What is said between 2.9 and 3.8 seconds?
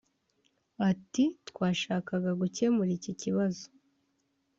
iki kibazo